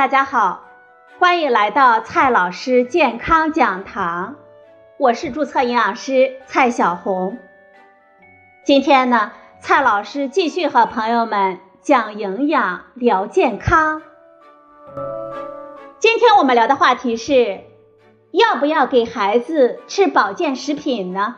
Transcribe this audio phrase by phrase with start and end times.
[0.00, 0.62] 大家好，
[1.18, 4.36] 欢迎来到蔡老师健康讲堂，
[4.96, 7.36] 我是注册营养师蔡小红。
[8.64, 14.00] 今天呢，蔡老师继续和朋友们讲营养、聊健康。
[15.98, 17.60] 今天我们聊的话题是，
[18.30, 21.36] 要不要给孩子吃保健食品呢？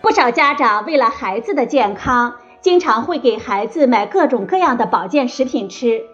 [0.00, 2.38] 不少家长为了孩子的健康。
[2.60, 6.04] 经常会给孩子买各种各样的保健食品吃，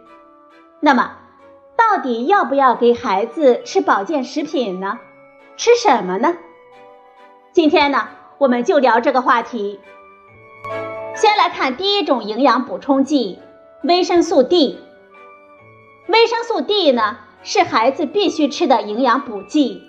[0.81, 1.17] 那么，
[1.77, 4.99] 到底要不要给孩子吃保健食品呢？
[5.57, 6.37] 吃什么呢？
[7.53, 9.81] 今天呢，我们就聊这个话题。
[11.15, 13.39] 先来看第一种营养补充剂——
[13.85, 14.79] 维生素 D。
[16.09, 19.83] 维生素 D 呢，是孩子必须吃的营养补剂，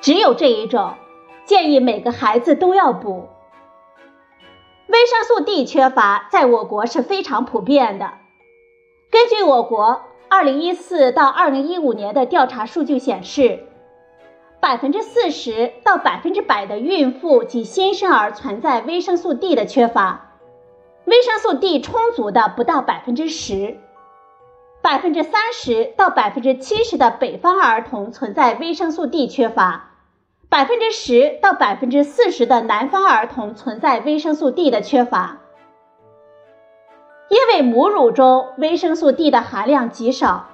[0.00, 0.94] 只有这一种，
[1.44, 3.28] 建议每个孩子都要补。
[4.92, 8.12] 维生素 D 缺乏在我国是非常普遍的。
[9.10, 13.64] 根据我国2014到2015年的调查数据显示，
[14.60, 20.34] 百分之四十到百分之百的孕妇及新生儿存在维生素 D 的缺乏，
[21.06, 23.78] 维生素 D 充足的不到百分之十，
[24.82, 29.91] 百分之三十到百分之七十的北方儿童存在维生素 D 缺乏。
[30.52, 35.38] 百分之十到百分之四十的南方儿童存在维生素 D 的缺乏，
[37.30, 40.48] 因为母乳中维生素 D 的含量极少，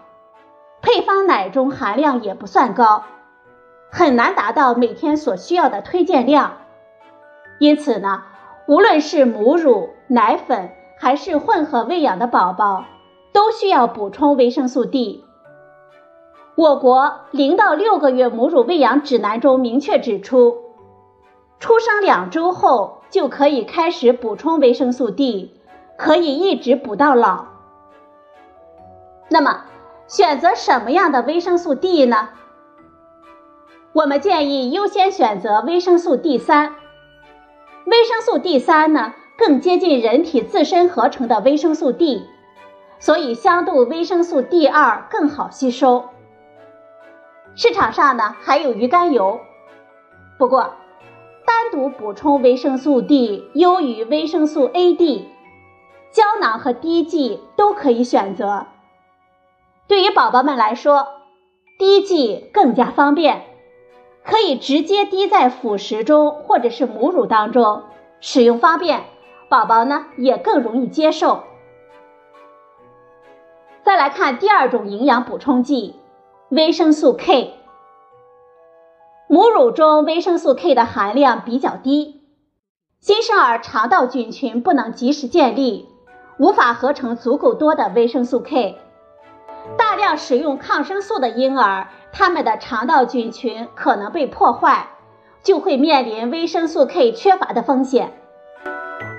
[0.82, 3.06] 配方奶中含量也不算高，
[3.90, 6.58] 很难达到每天所需要的推荐量。
[7.58, 8.22] 因此呢，
[8.68, 12.84] 无论是母乳、奶粉还是混合喂养的宝宝，
[13.32, 15.24] 都需要补充维生素 D。
[16.58, 20.56] 我国零到六个月母乳喂养指南中明确指出，
[21.60, 25.52] 出生两周后就可以开始补充维生素 D，
[25.96, 27.44] 可以一直补到老。
[29.28, 29.66] 那么，
[30.08, 32.30] 选择什么样的维生素 D 呢？
[33.92, 36.74] 我们建议优先选择维生素 D 三。
[37.86, 42.24] 维生素 D 三呢，更接近人体自身合成的维生素 D，
[42.98, 46.06] 所以相对维生素 D 二更好吸收。
[47.58, 49.40] 市场上呢还有鱼肝油，
[50.38, 50.74] 不过
[51.44, 55.28] 单独补充维生素 D 优于维生素 A、D，
[56.12, 58.68] 胶囊和滴剂都可以选择。
[59.88, 61.08] 对于宝宝们来说，
[61.80, 63.42] 滴剂更加方便，
[64.24, 67.82] 可以直接滴在辅食中或者是母乳当中，
[68.20, 69.02] 使用方便，
[69.48, 71.42] 宝宝呢也更容易接受。
[73.82, 75.96] 再来看第二种营养补充剂。
[76.50, 77.52] 维生素 K，
[79.28, 82.22] 母乳中维生素 K 的含量比较低，
[83.00, 85.86] 新生儿肠道菌群不能及时建立，
[86.38, 88.78] 无法合成足够多的维生素 K。
[89.76, 94.88] 大量使用抗生素的婴儿，他们的肠道菌群可能被破坏，
[95.42, 98.14] 就会面临维生素 K 缺乏的风险。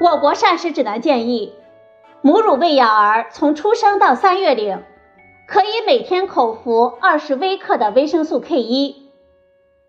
[0.01, 1.53] 我国膳食指南建议，
[2.23, 4.83] 母乳喂养儿从出生到三月龄。
[5.49, 9.09] 可以每天口服二十微克的维生素 K 一，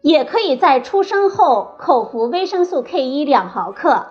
[0.00, 4.06] 也可以在出生后口服维生素 K 一两毫克，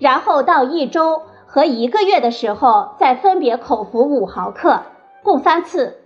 [0.00, 4.82] 然后到一周和一个月的时候再分别口服五毫克，
[5.22, 5.96] 共三次。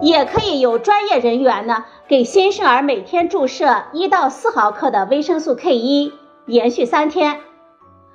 [0.00, 6.14] 也可以有专业人员呢给新生儿每天注射一到四毫克的维生素 K 一，
[6.46, 7.40] 连续三天，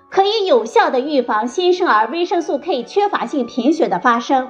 [0.09, 4.50] 可以有效的预防新生儿维生素 K 缺乏性贫血的发生。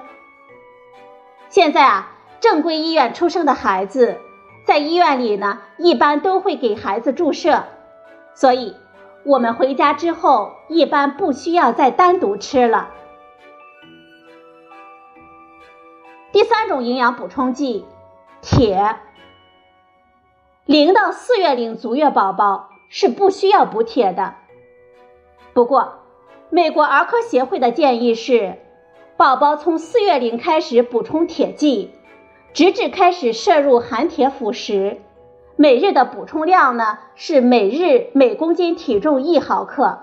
[1.51, 4.21] 现在啊，正规医院出生的孩子，
[4.65, 7.65] 在医院里呢，一般都会给孩子注射，
[8.33, 8.73] 所以
[9.25, 12.91] 我们回家之后，一般不需要再单独吃了。
[16.31, 17.85] 第三种营养补充剂，
[18.41, 18.95] 铁。
[20.63, 24.35] 零到四月龄足月宝宝是不需要补铁的，
[25.51, 25.95] 不过，
[26.49, 28.59] 美国儿科协会的建议是。
[29.21, 31.91] 宝宝从四月龄开始补充铁剂，
[32.53, 34.99] 直至开始摄入含铁辅食，
[35.55, 39.99] 每日的补充量呢是每日每公斤体重一毫克。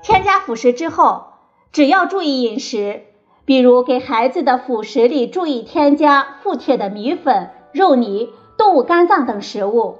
[0.00, 1.26] 添加辅食之后，
[1.72, 3.02] 只要注意饮食，
[3.44, 9.98] 比如给孩子的辅食里注意添加富铁的米粉、肉泥、动物肝脏等食物，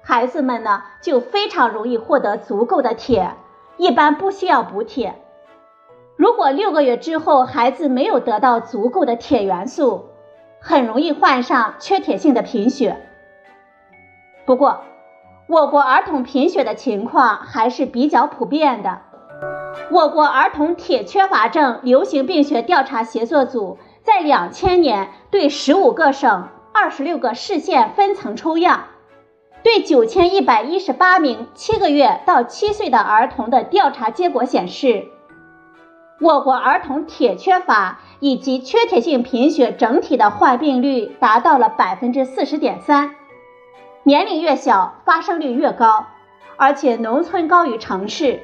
[0.00, 3.34] 孩子们呢就非常容易获得足够的铁，
[3.76, 5.16] 一般不需要补铁。
[6.18, 10.06] 如果六个月之后孩子没有得到足够的铁元素，
[10.60, 12.96] 很容易患上缺铁性的贫血。
[14.44, 14.80] 不过，
[15.48, 18.98] 我国儿童贫血的情况还是比较普遍的。
[19.92, 28.86] 我国儿童铁缺乏症流行病学调查协作组在两千年对十五个省、二十六个市县分层抽样，
[29.62, 35.06] 对九千一百一十八名七个月到七岁的儿童的调查结果显示，
[36.20, 43.14] 我国儿童铁缺乏以及缺铁性贫血整体的患病率达到了百分之四十点三，
[44.02, 46.06] 年龄越小发生率越高，
[46.56, 48.42] 而且农村高于城市，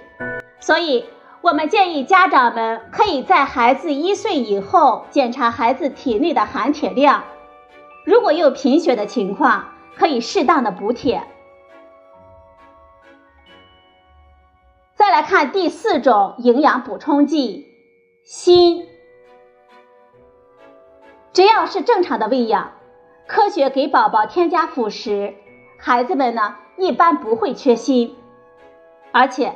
[0.60, 1.04] 所以。
[1.42, 7.22] 我们建议家长们可以在孩子一岁以后检查孩子体内的含铁量，
[8.06, 11.22] 如果有贫血的情况，可以适当的补铁。
[15.06, 17.66] 再来看第四种营养补充剂，
[18.24, 18.88] 锌。
[21.34, 22.72] 只要是正常的喂养，
[23.26, 25.34] 科学给宝宝添加辅食，
[25.78, 28.16] 孩子们呢一般不会缺锌，
[29.12, 29.52] 而且。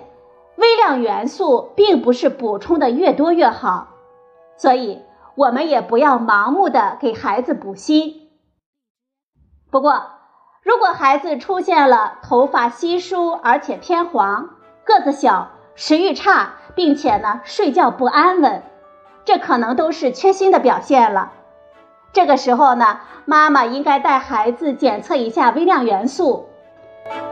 [0.56, 3.94] 微量元素并不是补充的越多越好，
[4.58, 5.00] 所以
[5.34, 8.28] 我们也不要盲目的给孩子补锌。
[9.70, 10.02] 不过，
[10.62, 14.57] 如果孩子出现了头发稀疏而且偏黄、
[14.88, 18.62] 个子小、食欲差，并且呢睡觉不安稳，
[19.26, 21.32] 这可能都是缺锌的表现了。
[22.14, 26.48] 这个时候呢，妈妈应该带孩子检测一下微量元素，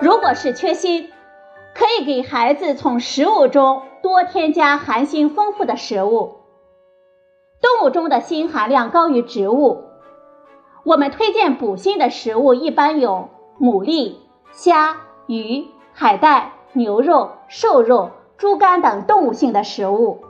[0.01, 1.11] 如果是缺锌。
[1.79, 6.37] 可以给孩子从食物中多添加含锌丰富的食物。
[7.61, 9.85] 动物中的锌含量高于植物。
[10.85, 13.29] 我们推荐补锌的食物一般有
[13.61, 14.15] 牡蛎、
[14.53, 20.23] 虾、鱼、海带、牛肉、瘦肉、猪肝等动物性的食物。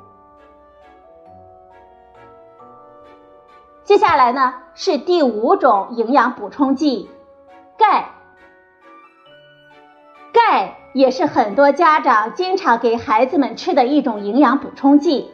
[3.83, 7.11] 接下来呢是第五种营养补充剂，
[7.77, 8.11] 钙。
[10.33, 10.79] 钙。
[10.93, 15.31] 也是很多家长经常给孩子们吃的一种营养补充剂，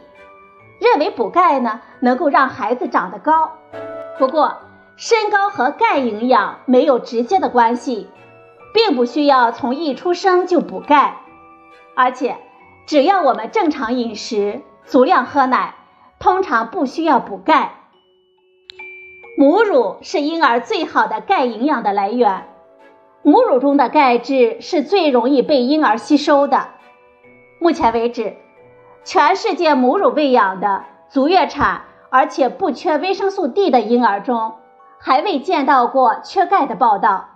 [0.81, 3.49] 认为补钙呢能够让孩子长得高。
[4.19, 4.57] 不过，
[4.97, 8.09] 身高和钙营养没有直接的关系，
[8.73, 11.17] 并不需要从一出生就补钙。
[11.95, 12.37] 而且，
[12.85, 15.75] 只要我们正常饮食、足量喝奶，
[16.19, 17.75] 通常不需要补钙。
[19.37, 22.49] 母乳是婴儿最好的钙营养的来源。
[23.21, 26.67] 母乳中的钙质是最容易被婴儿吸收的。
[27.59, 28.35] 目前为止，
[29.03, 34.55] 全世界母乳喂养的足月产而且不缺维生素 D 的婴儿中，
[34.99, 37.32] 还未见到过缺钙的报道。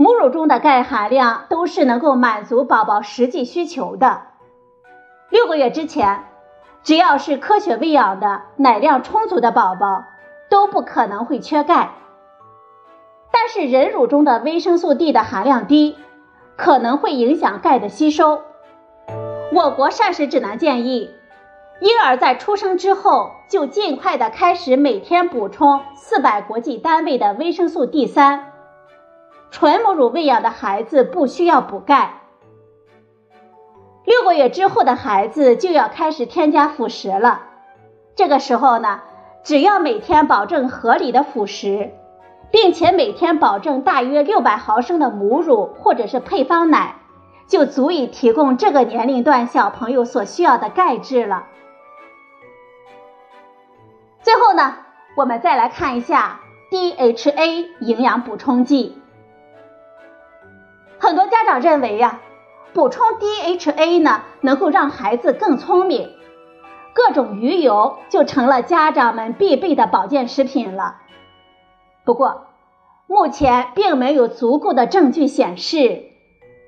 [0.00, 4.22] 母乳中的钙含量都是能够满足宝宝实际需求的。
[5.28, 6.26] 六个月之前，
[6.84, 10.04] 只要是科学喂养的、奶量充足的宝宝，
[10.48, 11.90] 都不可能会缺钙。
[13.32, 15.96] 但是人乳中的维生素 D 的含量低，
[16.56, 18.42] 可能会影响钙的吸收。
[19.52, 21.10] 我国膳食指南建议，
[21.80, 28.52] 婴儿在出生之后就尽快的开始每天补充四百国际单位的维生素 D 三。
[29.50, 32.20] 纯母乳喂养的孩子不需要补钙。
[34.04, 37.42] 六个月之后的孩子就要开始添加辅食了。
[38.14, 39.02] 这个时候呢，
[39.42, 41.92] 只要每天保证合理的辅食。
[42.50, 46.94] 并且每天保证大约六百毫升的母乳或者是配方奶，
[47.46, 51.44] 就足以提供这个年龄段小朋友所需要的钙质了。
[54.22, 54.76] 最后呢，
[55.14, 58.96] 我们再来看一下 DHA 营养补充剂。
[60.98, 62.20] 很多家长认为呀，
[62.74, 66.10] 补充 DHA 呢能够让孩子更聪明，
[66.92, 70.96] 各种鱼油就成了家长们必备的保健食品了。
[72.04, 72.46] 不过，
[73.06, 76.04] 目前并没有足够的证据显示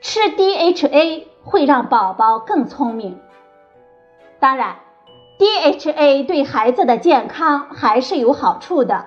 [0.01, 3.19] 吃 DHA 会让宝宝更聪明。
[4.39, 4.77] 当然
[5.39, 9.07] ，DHA 对孩子的健康还是有好处的。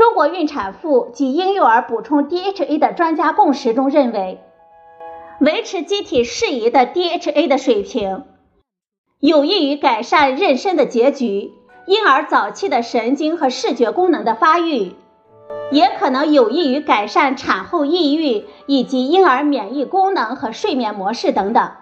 [0.00, 4.40] 中国孕产妇及婴幼儿补充 DHA 的专家共识中认为，
[5.40, 8.24] 维持机体适宜的 DHA 的水平，
[9.18, 11.52] 有益于改善妊娠的结局。
[11.84, 14.94] 婴儿早期的神经和视觉功能的发育，
[15.70, 21.72] 也可能有益于改善产后抑郁以及婴儿免疫功能和睡眠模式等等。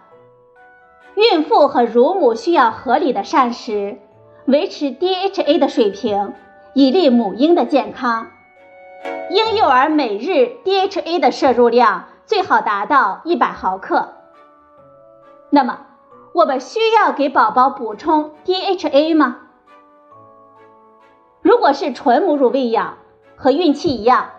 [1.15, 3.99] 孕妇和乳母需要合理的膳食，
[4.47, 6.33] 维持 DHA 的水平，
[6.75, 8.29] 以利母婴的健康。
[9.31, 14.15] 婴幼儿每日 DHA 的摄入量最好达到一百毫克。
[15.51, 15.81] 那么，
[16.33, 19.37] 我们需要给宝宝补充 DHA 吗？
[21.43, 22.99] 如果是纯母乳喂养，
[23.37, 24.31] 和孕期一样，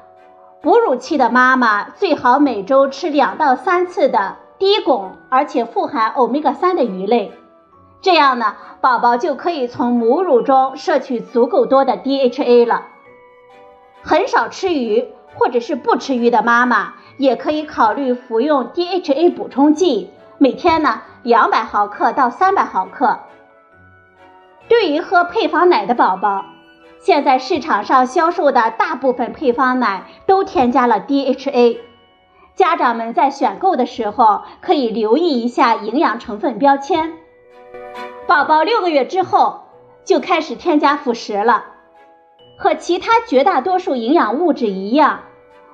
[0.62, 7.32] 哺乳期的妈妈最好每周吃两到三次的低汞而且富含欧米伽三的鱼类，
[8.02, 12.88] 这样呢，宝宝就可以从母乳中摄取足够多的 DHA 了。
[14.02, 23.20] 很少吃鱼或者是不吃鱼的妈妈，也可以考虑服用 DHA 补充剂，每天呢两百毫克到三百毫克。
[24.70, 26.46] 对于喝配方奶的宝宝，
[27.00, 31.80] 现在市场上销售的大部分配方奶都添加了 DHA。
[32.56, 37.14] 家长们在选购的时候可以留意一下营养成分标签。
[38.30, 39.62] 宝宝六个月之后
[40.06, 41.66] 就开始添加辅食了，
[42.60, 45.22] 和其他绝大多数营养物质一样，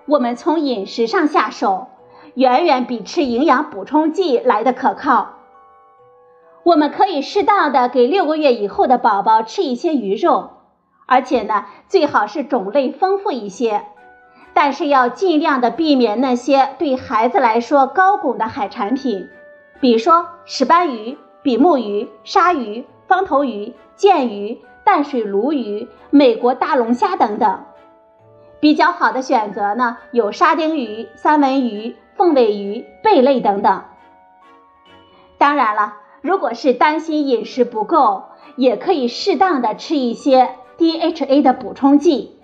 [0.06, 1.88] 我们从饮食上下手，
[2.34, 5.34] 远远比吃营养补充剂来的可靠。
[6.64, 10.52] 我们可以适当的给六个月以后的宝宝吃一些鱼肉，
[11.08, 13.84] 而且呢，最好是种类丰富一些。
[14.54, 19.28] 但是要尽量的避免那些对孩子来说高汞的海产品，
[19.82, 27.66] 比如说石斑鱼、比目鱼、鲨鱼、方头鱼、剑鱼、淡水鲈鱼、美国大龙虾等等。
[28.60, 33.84] 比较好的选择呢有沙丁鱼、三文鱼、凤尾鱼、贝类等等。
[35.38, 38.24] 当然了，如果是担心饮食不够，
[38.56, 42.40] 也可以适当的吃一些 DHA 的补充剂。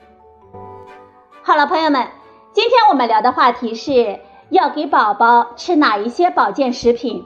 [1.41, 2.05] 好了，朋友们，
[2.53, 7.25] 今天我们聊的话题是要给宝宝吃哪一些保健食品。